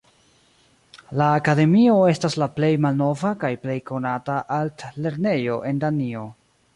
[1.21, 6.25] La akademio estas la plej malnova kaj plej konata altlernejo en Danio.